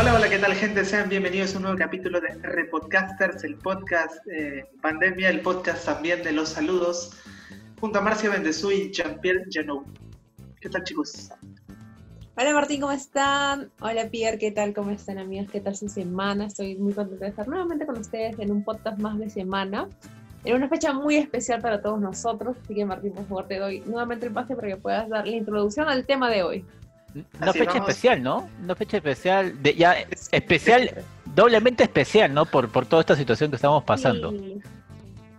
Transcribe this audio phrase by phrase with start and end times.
[0.00, 0.82] Hola, hola, ¿qué tal gente?
[0.86, 6.22] Sean bienvenidos a un nuevo capítulo de Repodcasters, el podcast eh, Pandemia, el podcast también
[6.22, 7.18] de los saludos,
[7.78, 9.84] junto a Marcia Bendezú y Jean-Pierre Janou.
[10.58, 11.28] ¿Qué tal chicos?
[12.34, 13.70] Hola Martín, ¿cómo están?
[13.82, 14.72] Hola Pierre, ¿qué tal?
[14.72, 15.48] ¿Cómo están amigos?
[15.52, 16.46] ¿Qué tal su semana?
[16.46, 19.86] Estoy muy contenta de estar nuevamente con ustedes en un podcast más de semana,
[20.44, 23.80] en una fecha muy especial para todos nosotros, así que Martín, por favor, te doy
[23.80, 26.64] nuevamente el pase para que puedas dar la introducción al tema de hoy.
[27.40, 28.48] Una fecha especial, ¿no?
[28.62, 29.96] Una fecha especial, de, ya
[30.30, 32.46] especial, doblemente especial, ¿no?
[32.46, 34.32] Por, por toda esta situación que estamos pasando.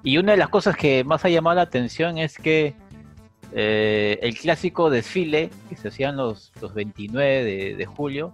[0.04, 2.74] Y una de las cosas que más ha llamado la atención es que
[3.54, 8.34] eh, el clásico desfile que se hacían los, los 29 de, julio,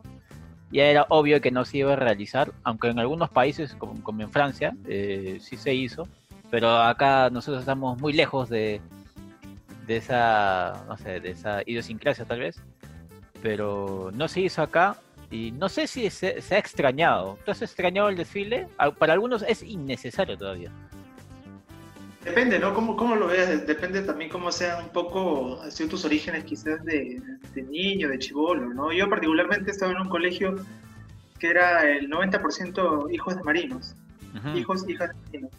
[0.72, 4.32] ya era obvio que no se iba a realizar, aunque en algunos países, como, en
[4.32, 6.08] Francia, eh, sí se hizo,
[6.49, 8.80] pero acá nosotros estamos muy lejos de,
[9.88, 12.62] de esa, no sé, de esa idiosincrasia tal vez
[13.41, 14.98] pero no se hizo acá
[15.30, 17.38] y no sé si se, ha extrañado.
[17.44, 18.68] ¿Tú has extrañado el desfile?
[18.98, 20.71] Para algunos es innecesario todavía.
[22.24, 22.74] Depende, ¿no?
[22.74, 23.66] ¿Cómo, cómo lo veas?
[23.66, 27.21] Depende también cómo sean un poco, sido tus orígenes quizás de,
[27.55, 28.91] niño, de chivolo, ¿no?
[28.91, 30.55] Yo particularmente estaba en un colegio
[31.40, 33.96] que era el 90% hijos de marinos,
[34.55, 35.51] hijos, hijas de marinos.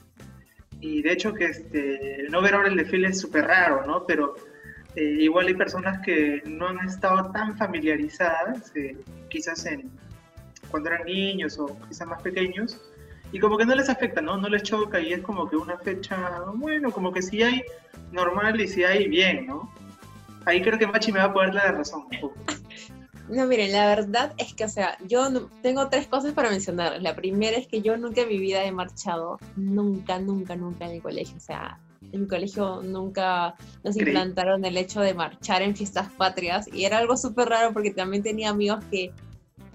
[0.81, 4.05] Y de hecho que este, no ver ahora el desfile es súper raro, ¿no?
[4.07, 4.35] Pero
[4.99, 8.97] eh, igual hay personas que no han estado tan familiarizadas, eh,
[9.29, 9.93] quizás en,
[10.73, 12.81] cuando eran niños o quizás más pequeños,
[13.31, 14.37] y como que no les afecta, ¿no?
[14.39, 17.63] No les choca y es como que una fecha, bueno, como que si hay
[18.11, 19.73] normal y si hay bien, ¿no?
[20.47, 22.35] Ahí creo que Machi me va a poder dar razón un poco.
[23.29, 25.29] No, miren, la verdad es que, o sea, yo
[25.61, 27.03] tengo tres cosas para mencionar.
[27.03, 30.93] La primera es que yo nunca en mi vida he marchado, nunca, nunca, nunca en
[30.93, 31.37] el colegio.
[31.37, 31.79] O sea,
[32.13, 33.55] en mi colegio nunca
[33.85, 37.91] nos implantaron el hecho de marchar en fiestas patrias y era algo súper raro porque
[37.91, 39.13] también tenía amigos que,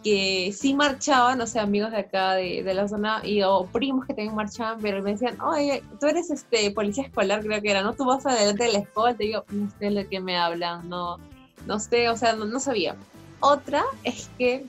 [0.03, 4.05] que sí marchaban, o sea, amigos de acá de, de la zona y o primos
[4.05, 7.83] que también marchaban, pero me decían, oye, tú eres este policía escolar, creo que era,
[7.83, 7.93] ¿no?
[7.93, 11.17] Tú vas adelante de la escuela, te digo, no sé de qué me hablan, no,
[11.65, 12.95] no sé, o sea, no, sabía.
[13.39, 14.65] Otra es que,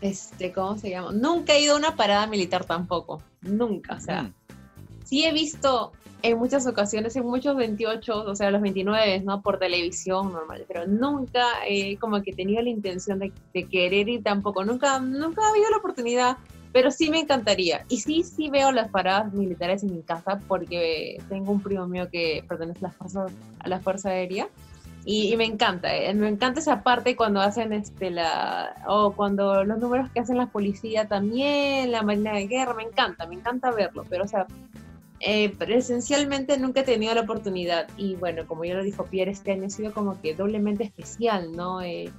[0.00, 1.12] este, ¿cómo se llama?
[1.12, 4.34] Nunca he ido a una parada militar tampoco, nunca, o sea, mm.
[5.04, 5.92] sí he visto
[6.22, 9.42] en muchas ocasiones, en muchos 28, o sea, los 29, ¿no?
[9.42, 14.64] Por televisión normal, pero nunca he como que tenido la intención de, querer ir tampoco,
[14.64, 16.36] nunca, nunca ha habido la oportunidad,
[16.72, 17.84] pero sí me encantaría.
[17.88, 22.08] Y sí, sí veo las paradas militares en mi casa porque tengo un primo mío
[22.10, 23.26] que pertenece a la Fuerza,
[23.58, 24.48] a la fuerza Aérea.
[25.04, 29.78] Y, me encanta, eh, me encanta esa parte cuando hacen este la o cuando los
[29.78, 34.04] números que hacen la policía también, la marina de guerra, me encanta, me encanta verlo,
[34.10, 34.46] pero o sea,
[35.20, 39.52] eh, presencialmente nunca he tenido la oportunidad y bueno, como ya lo dijo Pierre, este
[39.52, 41.82] año ha sido como que doblemente especial, ¿no?
[41.82, 42.10] Eh,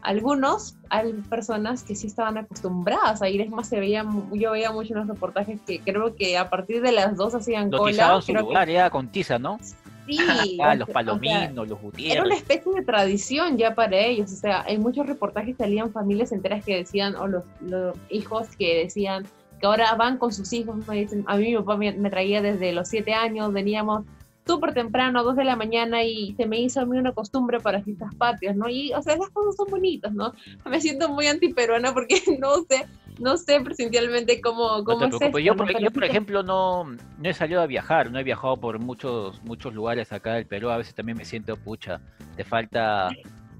[0.00, 4.70] algunos, hay personas que sí estaban acostumbradas a ir, es más, se veía, yo veía
[4.70, 8.22] mucho en los reportajes que creo que a partir de las dos hacían cola.
[8.22, 9.58] su lugar ya con tiza, ¿no?
[10.06, 10.16] Sí.
[10.62, 12.14] ah, los palominos, los Gutiérrez.
[12.14, 16.32] Era una especie de tradición ya para ellos, o sea, en muchos reportajes salían familias
[16.32, 19.26] enteras que decían, o los, los hijos que decían,
[19.60, 22.72] que ahora van con sus hijos, me dicen, a mí mi papá me, traía desde
[22.72, 24.04] los siete años, veníamos
[24.46, 27.58] súper temprano, a dos de la mañana, y se me hizo a mí una costumbre
[27.58, 28.68] para fiestas patrias, ¿no?
[28.68, 30.32] Y, o sea, esas cosas son bonitas, ¿no?
[30.64, 32.86] Me siento muy antiperuana porque no sé,
[33.18, 37.34] no sé presencialmente cómo, cómo es esto, yo, por, yo, por ejemplo, no, no he
[37.34, 40.94] salido a viajar, no he viajado por muchos, muchos lugares acá del Perú, a veces
[40.94, 42.00] también me siento, pucha,
[42.36, 43.08] te falta...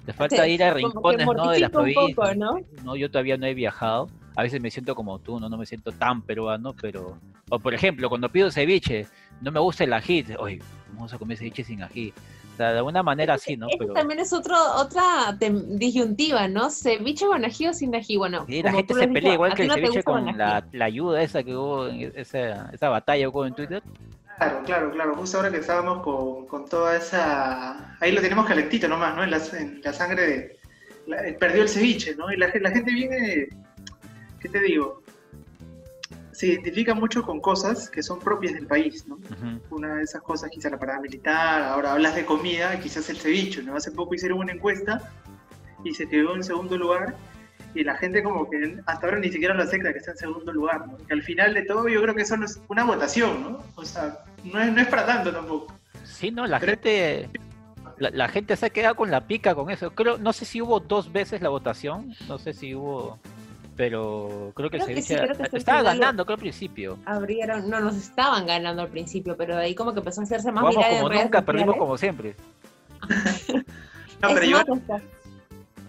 [0.04, 1.50] Te falta ir a rincones, ¿no?
[1.50, 2.36] De las provincias.
[2.36, 2.60] ¿no?
[2.84, 2.94] ¿no?
[2.94, 5.92] Yo todavía no he viajado a veces me siento como tú, no, no me siento
[5.92, 7.18] tan peruano, pero...
[7.48, 9.06] O por ejemplo, cuando pido ceviche,
[9.40, 10.60] no me gusta el ají, oye,
[10.92, 12.12] vamos a comer ceviche sin ají.
[12.52, 13.66] O sea, de alguna manera así, ¿no?
[13.78, 13.94] Pero...
[13.94, 16.68] También es otro, otra disyuntiva, ¿no?
[16.68, 18.44] Ceviche con ají o sin ají, bueno.
[18.46, 21.56] Sí, la gente se pelea igual que el ceviche con la, la, ayuda esa que
[21.56, 23.82] hubo, esa, esa batalla hubo en Twitter.
[24.36, 25.14] Claro, claro, claro.
[25.16, 27.96] Justo ahora que estábamos con, con toda esa...
[28.00, 29.24] Ahí lo tenemos calentito nomás, ¿no?
[29.24, 30.58] En la, en la sangre
[31.06, 31.32] de...
[31.34, 32.30] perdió el ceviche, ¿no?
[32.30, 33.48] Y la, la gente viene
[34.40, 35.02] ¿qué te digo?
[36.32, 39.18] Se identifica mucho con cosas que son propias del país, ¿no?
[39.70, 43.62] Una de esas cosas, quizás la parada militar, ahora hablas de comida, quizás el ceviche,
[43.62, 43.76] ¿no?
[43.76, 45.10] Hace poco hicieron una encuesta
[45.82, 47.16] y se quedó en segundo lugar
[47.74, 50.52] y la gente como que hasta ahora ni siquiera lo acepta que está en segundo
[50.52, 50.96] lugar, ¿no?
[51.06, 53.62] Que al final de todo yo creo que eso es una votación, ¿no?
[53.74, 55.72] O sea, no es, no es para tanto tampoco.
[56.04, 57.30] Sí, no, la gente...
[57.98, 59.90] La, gente se ha quedado con la pica con eso.
[59.92, 63.18] Creo, no sé si hubo dos veces la votación, no sé si hubo
[63.76, 65.14] pero creo que, se
[65.52, 66.98] estaba ganando creo al principio.
[67.04, 70.50] Abrieron, no nos estaban ganando al principio, pero de ahí como que empezó a hacerse
[70.50, 72.34] más Vamos como nunca, perdimos como siempre.
[74.22, 74.58] no, pero yo...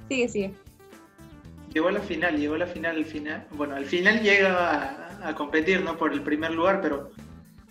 [0.10, 0.54] Sigue, sigue.
[1.74, 3.48] llegó a la final, llegó a la final, al final.
[3.51, 5.98] Bueno, al final llega a, competir, ¿no?
[5.98, 7.10] Por el primer lugar, pero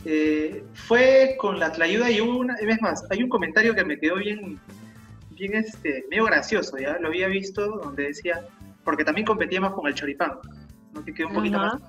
[0.04, 3.98] eh, fue con la ayuda y hubo una, es más, hay un comentario que me
[3.98, 4.58] quedó bien,
[5.30, 8.44] bien este, medio gracioso, ya lo había visto, donde decía,
[8.86, 10.38] porque también competíamos con el choripán,
[10.92, 11.04] ¿no?
[11.04, 11.82] que quedó un poquito más.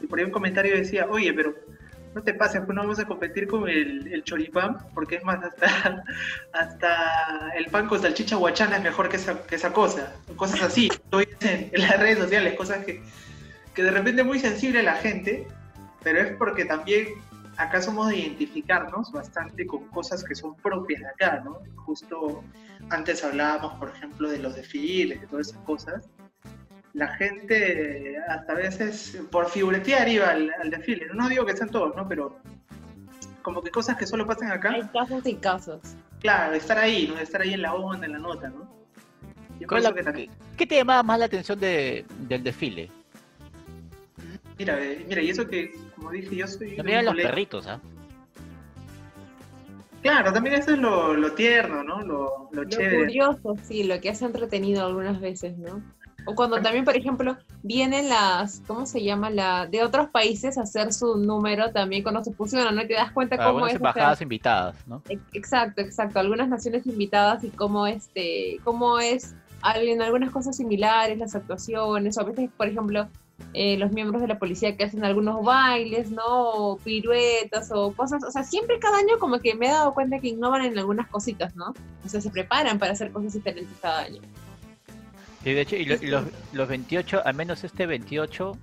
[0.00, 1.54] Y por ahí un comentario decía, oye, pero
[2.12, 5.38] no te pases, pues no vamos a competir con el, el choripán, porque es más,
[5.44, 6.02] hasta,
[6.52, 10.12] hasta el pan con salchicha guachana es mejor que esa, que esa cosa.
[10.34, 13.00] Cosas así, en, en las redes sociales, cosas que,
[13.72, 15.46] que de repente es muy sensible a la gente,
[16.02, 17.10] pero es porque también
[17.58, 21.60] acá somos de identificarnos bastante con cosas que son propias de acá, ¿no?
[21.74, 22.42] Justo
[22.88, 26.08] antes hablábamos, por ejemplo, de los desfiles, de todas esas cosas.
[26.94, 31.06] La gente hasta veces por figuretear iba al, desfile.
[31.12, 32.08] No digo que sean todos, ¿no?
[32.08, 32.38] Pero
[33.42, 34.70] como que cosas que solo pasan acá.
[34.70, 35.80] Hay casos y casos.
[36.20, 37.18] Claro, estar ahí, ¿no?
[37.18, 38.78] Estar ahí en la onda, en la nota, ¿no?
[40.56, 42.90] ¿Qué te llamaba más la atención de, del desfile?
[44.58, 46.76] Mira, eh, mira, y eso que, como dije, yo soy.
[46.76, 47.80] También los perritos, ¿ah?
[50.02, 52.02] Claro, también eso es lo, tierno, ¿no?
[52.02, 55.82] Lo, lo, lo curioso, sí, lo que hace entretenido algunas veces, ¿no?
[56.24, 59.30] O cuando también, por ejemplo, vienen las, ¿cómo se llama?
[59.30, 62.86] la De otros países a hacer su número también cuando se fusionan, ¿no?
[62.86, 63.76] Te das cuenta cómo es.
[63.76, 65.02] embajadas invitadas, ¿no?
[65.32, 66.18] Exacto, exacto.
[66.18, 69.34] Algunas naciones invitadas y cómo, este, cómo es
[69.74, 73.08] en algunas cosas similares, las actuaciones, o a veces, por ejemplo,
[73.54, 76.24] eh, los miembros de la policía que hacen algunos bailes, ¿no?
[76.26, 80.18] O piruetas o cosas, o sea, siempre cada año como que me he dado cuenta
[80.18, 81.74] que innovan en algunas cositas, ¿no?
[82.04, 84.20] O sea, se preparan para hacer cosas diferentes cada año.
[85.42, 88.58] Sí, de hecho, y, los, los 28, al menos este 28,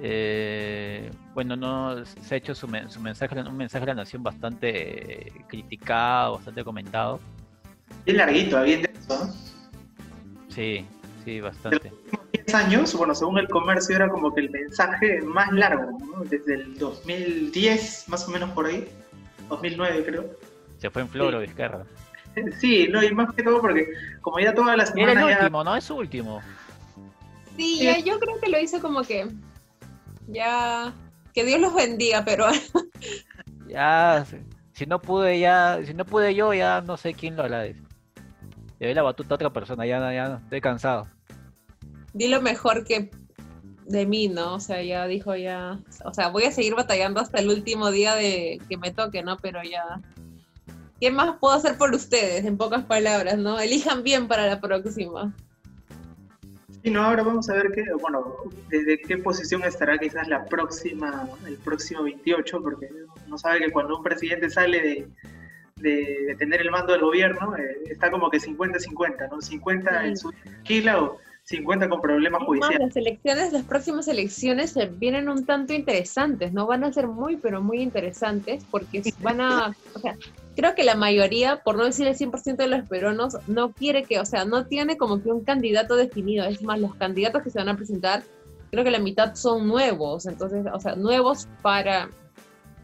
[0.00, 5.32] eh, bueno, no se ha hecho su, su, mensaje, un mensaje de la nación bastante
[5.48, 7.18] criticado, bastante comentado.
[8.06, 9.34] Es larguito, bien de eso,
[10.48, 10.84] Sí,
[11.24, 11.92] sí, bastante.
[12.48, 16.24] 10 años, bueno, según el comercio era como que el mensaje más largo, ¿no?
[16.24, 18.88] Desde el 2010, más o menos por ahí,
[19.50, 20.24] 2009 creo.
[20.78, 21.46] Se fue en floro, sí.
[21.46, 21.84] Vizcarra.
[22.60, 23.88] Sí, no, y más que todo porque
[24.20, 25.16] como ya todas las semanas...
[25.16, 25.74] Era el último, ¿no?
[25.74, 26.40] Es su último.
[27.56, 29.26] Sí, Ya, yo creo que lo hizo como que...
[30.28, 30.92] Ya...
[31.34, 32.46] Que Dios los bendiga, pero...
[33.68, 34.24] ya...
[34.72, 35.80] Si no pude ya...
[35.84, 37.64] Si no pude yo, ya no sé quién lo hará.
[37.64, 37.76] Le
[38.78, 41.08] doy la batuta a otra persona, ya, ya estoy cansado.
[42.12, 43.10] Di lo mejor que
[43.88, 44.54] de mí, ¿no?
[44.54, 48.14] O sea, ya dijo ya, o sea, voy a seguir batallando hasta el último día
[48.14, 49.38] de que me toque, ¿no?
[49.38, 50.00] Pero ya,
[51.00, 52.44] ¿qué más puedo hacer por ustedes?
[52.44, 53.58] En pocas palabras, ¿no?
[53.58, 55.34] Elijan bien para la próxima.
[56.82, 58.36] Sí, no, ahora vamos a ver qué, bueno,
[58.68, 62.88] desde qué posición estará quizás la próxima, el próximo 28, porque
[63.26, 65.08] no sabe que cuando un presidente sale de,
[65.76, 69.40] de, tener el mando del gobierno, eh, está como que 50-50, ¿no?
[69.40, 71.18] 50 en su esquila o
[71.48, 72.88] 50 con problemas judiciales.
[72.88, 76.66] Las elecciones, las próximas elecciones vienen un tanto interesantes, ¿no?
[76.66, 80.14] Van a ser muy, pero muy interesantes porque van a, o sea,
[80.54, 84.20] creo que la mayoría, por no decir el 100% de los peruanos, no quiere que,
[84.20, 86.44] o sea, no tiene como que un candidato definido.
[86.44, 88.24] Es más, los candidatos que se van a presentar,
[88.70, 92.10] creo que la mitad son nuevos, entonces, o sea, nuevos para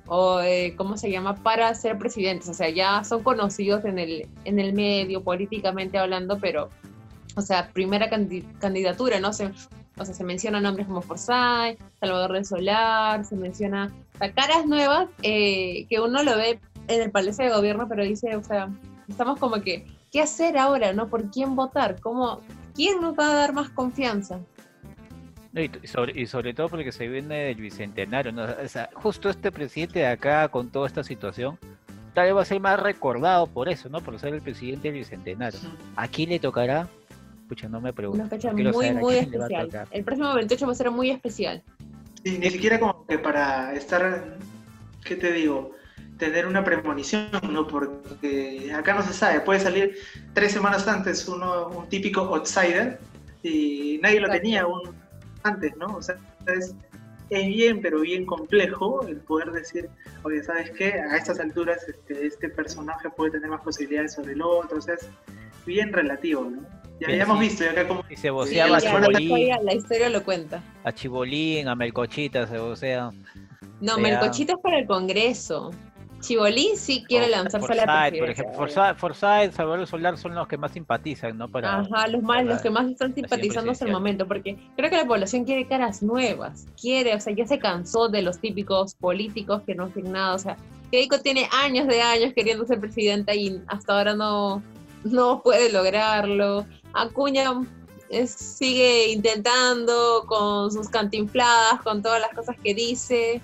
[0.07, 1.35] o eh, ¿cómo se llama?
[1.35, 6.39] para ser presidentes, o sea, ya son conocidos en el, en el medio políticamente hablando,
[6.39, 6.71] pero,
[7.35, 9.33] o sea, primera candidatura, ¿no?
[9.33, 9.51] Se,
[9.97, 13.93] o sea, se mencionan nombres como Forsyth, Salvador del Solar, se menciona
[14.35, 18.43] caras nuevas eh, que uno lo ve en el Palacio de Gobierno, pero dice, o
[18.43, 18.69] sea,
[19.09, 21.09] estamos como que, ¿qué hacer ahora, no?
[21.09, 22.01] ¿Por quién votar?
[22.01, 22.41] ¿Cómo,
[22.75, 24.41] ¿Quién nos va a dar más confianza?
[25.55, 28.43] y, sobre, y sobre todo porque se viene del bicentenario, ¿no?
[28.43, 31.59] o sea, justo este presidente de acá con toda esta situación,
[32.13, 34.01] tal vez va a ser más recordado por eso, ¿no?
[34.01, 35.61] Por ser el presidente del bicentenario.
[35.97, 36.89] ¿A quién le tocará?
[37.49, 38.23] Pucha, no me pregunto.
[38.23, 39.89] Una fecha muy, muy especial.
[39.91, 41.63] El próximo 28 va a ser muy especial.
[42.25, 44.39] Sí, ni siquiera como que para estar,
[45.05, 45.73] ¿qué te digo?
[46.19, 47.67] tener una premonición, ¿no?
[47.67, 49.97] Porque acá no se sabe, puede salir
[50.33, 52.99] tres semanas antes uno, un típico outsider
[53.43, 54.95] y nadie lo tenía, un,
[55.43, 55.87] antes, ¿no?
[55.97, 56.75] O sea, es,
[57.31, 59.89] bien, pero bien complejo el poder decir,
[60.23, 60.93] oye, ¿sabes qué?
[60.93, 64.95] A estas alturas este, este personaje puede tener más posibilidades sobre el otro, o sea,
[64.95, 65.09] es
[65.67, 66.63] bien relativo, ¿no?
[67.01, 68.05] Ya, habíamos visto, acá como...
[68.09, 69.49] Y se voceaba a Chibolín.
[69.63, 70.63] La historia, lo cuenta.
[70.85, 73.11] A Chibolín, a Melcochita se vocea.
[73.81, 75.73] No, Melcochita es para el Congreso.
[76.21, 78.21] Chibolín sí quiere lanzarse a la presidencia.
[78.21, 81.49] Por ejemplo, Forsyth, Salvador Solar son los que más simpatizan, ¿no?
[81.49, 84.97] Para, Ajá, los más, los que más están simpatizando hasta el momento, porque creo que
[84.97, 89.63] la población quiere caras nuevas, quiere, o sea, ya se cansó de los típicos políticos
[89.67, 90.57] que no hacen nada, o sea,
[90.91, 94.63] Keiko tiene años de años queriendo ser presidenta y hasta ahora no,
[95.05, 96.65] no puede lograrlo.
[96.95, 97.51] Acuña
[98.09, 103.41] es- sigue intentando con sus cantinfladas, con todas las cosas que dice.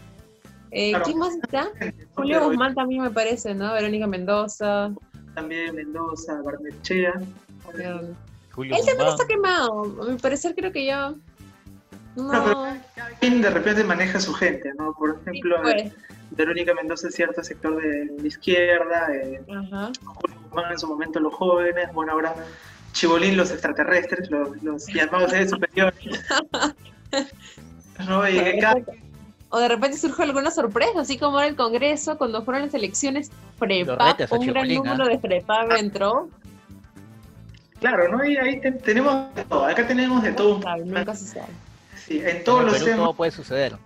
[0.71, 1.05] Eh, Claro.
[1.05, 1.69] ¿Quién más está?
[2.15, 3.73] Julio Guzmán también me parece, ¿no?
[3.73, 4.91] Verónica Mendoza.
[5.35, 7.15] También Mendoza, Barnechea.
[7.79, 8.15] eh,
[8.53, 9.09] Julio Él también Guzmán.
[9.09, 9.83] está quemado.
[10.03, 11.13] A mi parecer creo que ya...
[12.17, 14.93] No, No, pero cada quien de repente maneja su gente, ¿no?
[14.95, 15.93] Por sí, ejemplo, pues.
[16.33, 19.91] Verónica Mendoza es cierto sector de la izquierda, eh, Ajá.
[20.05, 22.35] Julio Guzmán en su momento los jóvenes, bueno, ahora
[22.93, 25.99] Chibolín los extraterrestres, los, los llamados seres superiores.
[28.07, 28.29] ¿No?
[28.29, 28.81] Y cada-
[29.51, 33.31] O de repente surge alguna sorpresa, así como en el Congreso, cuando fueron las elecciones,
[33.61, 34.93] a un gran Chibolín, ¿ah?
[34.95, 36.29] número de Prepa entró.
[37.81, 38.25] Claro, ¿no?
[38.25, 40.61] Y ahí te- tenemos de todo, acá tenemos de todo.
[40.63, 41.53] Sabe, Nunca se sabe.
[42.07, 43.77] Sí, en En todos el los temas todo puede suceder.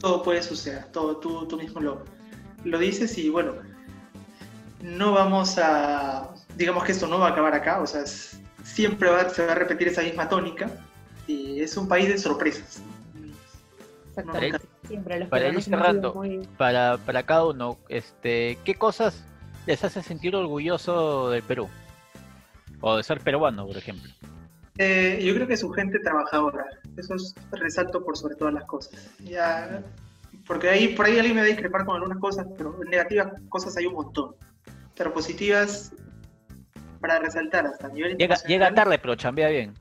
[0.00, 2.04] todo puede suceder, todo tú, tú mismo lo,
[2.64, 3.52] lo dices y bueno,
[4.82, 9.08] no vamos a, digamos que esto no va a acabar acá, o sea, es- siempre
[9.10, 10.70] va, se va a repetir esa misma tónica
[11.26, 12.82] y es un país de sorpresas.
[14.86, 16.12] Siempre los para ir cerrando.
[16.14, 19.24] muy- Para, para cada uno, este, ¿qué cosas
[19.66, 21.68] les hace sentir orgulloso del Perú?
[22.80, 24.10] O de ser peruano, por ejemplo.
[24.78, 26.64] Eh, yo creo que su gente trabajadora,
[26.96, 29.08] eso es resalto por sobre todas las cosas.
[29.20, 29.82] Ya,
[30.46, 33.76] porque ahí, por ahí alguien me va a discrepar con algunas cosas, pero negativas cosas
[33.76, 34.34] hay un montón,
[35.10, 35.92] positivas
[37.00, 38.48] para resaltar hasta nivel Llega, internacional.
[38.48, 39.74] llega tarde, pero chambea bien.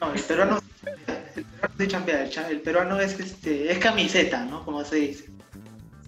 [0.00, 4.64] No, el peruano, el peruano sí chambea, el, peruano es, este, es camiseta, ¿no?
[4.64, 5.30] Como se dice.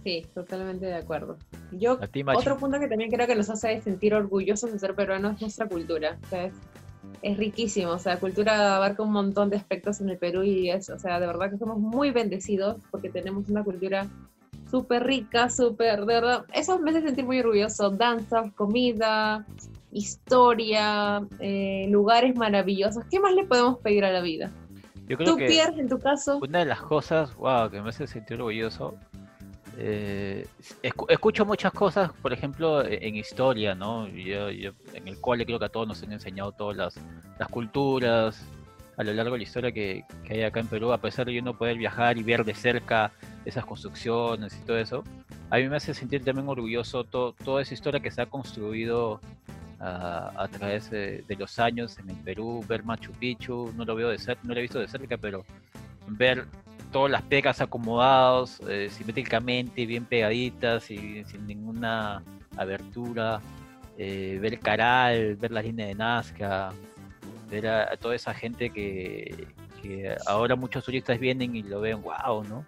[0.02, 1.36] Sí, totalmente de acuerdo.
[1.70, 5.36] Yo, ti, otro punto que también creo que nos hace sentir orgullosos de ser peruanos
[5.36, 6.18] es nuestra cultura.
[6.24, 6.54] O sea, es,
[7.22, 7.92] es riquísimo.
[7.92, 10.98] O sea, la cultura abarca un montón de aspectos en el Perú y es, o
[10.98, 14.08] sea, de verdad que somos muy bendecidos porque tenemos una cultura
[14.72, 17.90] súper rica, súper, de verdad, eso me hace sentir muy orgulloso.
[17.90, 19.44] Danza, comida,
[19.92, 23.04] historia, eh, lugares maravillosos.
[23.10, 24.50] ¿Qué más le podemos pedir a la vida?
[25.06, 27.90] Yo creo Tú, que Pierre, en tu caso, una de las cosas, wow, que me
[27.90, 28.94] hace sentir orgulloso,
[29.78, 30.46] eh,
[30.82, 34.08] escu- escucho muchas cosas, por ejemplo, e- en historia, ¿no?
[34.08, 36.94] Yo, yo- en el cole creo que a todos nos han enseñado todas las,
[37.38, 38.42] las culturas
[38.96, 41.34] a lo largo de la historia que, que hay acá en Perú, a pesar de
[41.34, 43.10] yo no poder viajar y ver de cerca
[43.44, 45.04] esas construcciones y todo eso,
[45.50, 49.20] a mí me hace sentir también orgulloso to- toda esa historia que se ha construido
[49.80, 54.08] a, a través de, los años en el Perú, ver Machu Picchu, no lo veo
[54.10, 55.44] de cerca, no lo he visto de cerca, pero
[56.06, 56.46] ver
[56.92, 62.22] todas las pecas acomodados eh, simétricamente, bien pegaditas y sin ninguna
[62.56, 63.40] abertura,
[63.98, 66.72] eh, ver Caral, ver la línea de Nazca,
[67.50, 69.46] ver a, a toda esa gente que,
[69.82, 72.64] que ahora muchos turistas vienen y lo ven, wow, ¿no?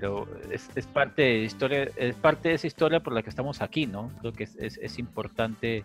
[0.00, 3.60] Pero es, es parte de historia, es parte de esa historia por la que estamos
[3.60, 4.12] aquí, ¿no?
[4.20, 5.84] Creo que es, es, es importante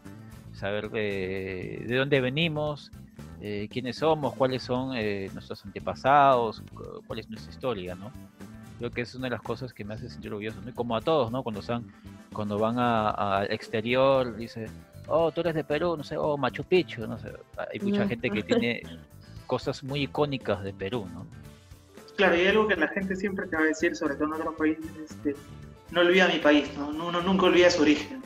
[0.54, 2.92] saber de, de dónde venimos,
[3.42, 8.12] eh, quiénes somos, cuáles son eh, nuestros antepasados, cu- cuál es nuestra historia, ¿no?
[8.78, 10.72] Creo que es una de las cosas que me hace sentir orgulloso, ¿no?
[10.76, 11.42] Como a todos, ¿no?
[11.42, 11.84] Cuando, están,
[12.34, 14.68] cuando van al exterior, dice,
[15.08, 17.32] oh, tú eres de Perú, no sé, oh, Machu Picchu, no sé.
[17.74, 18.10] Hay mucha No.
[18.10, 18.84] gente que tiene
[19.48, 21.26] cosas muy icónicas de Perú, ¿no?
[22.16, 24.56] Claro, y algo que la gente siempre te va a decir, sobre todo en otros
[24.56, 25.36] países, este,
[25.92, 26.90] no olvida mi país, ¿no?
[26.90, 28.22] Uno nunca olvida su origen.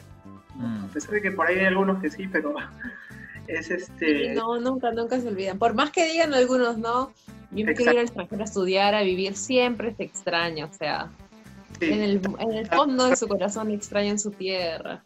[0.55, 0.85] Mm.
[0.85, 2.55] A pesar de que por ahí hay algunos que sí, pero
[3.47, 4.29] es este...
[4.29, 5.57] Sí, no, nunca, nunca se olvidan.
[5.57, 7.13] Por más que digan algunos, ¿no?
[7.51, 11.09] Yo me quiero ir al extranjero a estudiar, a vivir, siempre se extraña, o sea,
[11.79, 11.85] sí.
[11.85, 15.01] en el, en el fondo de su corazón extrañan su tierra.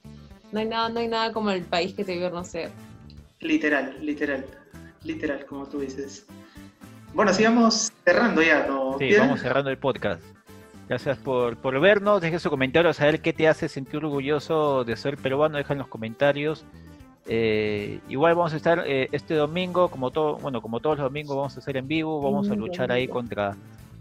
[0.51, 2.71] No hay nada, no hay nada como el país que te vio nacer.
[3.41, 4.45] Literal, literal,
[5.03, 6.25] literal, como tú dices.
[7.13, 8.97] Bueno, sigamos cerrando ya, ¿no?
[8.97, 10.23] Sí, vamos cerrando el podcast.
[10.87, 12.21] Gracias por, por vernos.
[12.21, 15.57] Dejen su comentario a saber qué te hace sentir orgulloso de ser peruano.
[15.57, 16.65] Deja en los comentarios.
[17.27, 21.35] Eh, igual vamos a estar eh, este domingo, como todo, bueno, como todos los domingos
[21.35, 22.21] vamos a hacer en vivo.
[22.21, 23.55] Vamos a luchar ahí contra,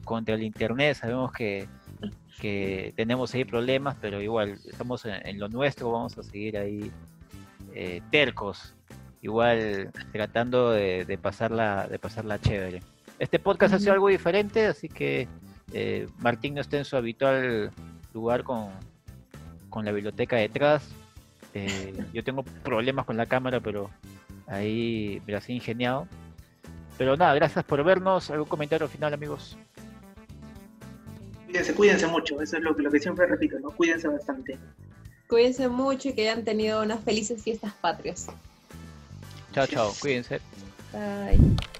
[0.04, 0.96] contra el internet.
[0.96, 1.66] Sabemos que,
[2.40, 5.90] que tenemos ahí problemas, pero igual estamos en, en lo nuestro.
[5.90, 6.90] Vamos a seguir ahí
[7.74, 8.74] eh, tercos.
[9.20, 12.82] Igual tratando de, de pasarla, de pasarla chévere.
[13.20, 15.28] Este podcast ha sido algo diferente, así que
[15.74, 17.70] eh, Martín no está en su habitual
[18.14, 18.70] lugar con,
[19.68, 20.88] con la biblioteca detrás.
[21.52, 23.90] Eh, yo tengo problemas con la cámara, pero
[24.46, 26.08] ahí me las he ingeniado.
[26.96, 28.30] Pero nada, gracias por vernos.
[28.30, 29.58] ¿Algún comentario final, amigos?
[31.44, 33.70] Cuídense, cuídense mucho, eso es lo que, lo que siempre repito, ¿no?
[33.70, 34.58] Cuídense bastante.
[35.28, 38.28] Cuídense mucho y que hayan tenido unas felices fiestas patrias.
[39.52, 39.92] Chao, chao.
[40.00, 40.40] Cuídense.
[40.90, 41.79] Bye.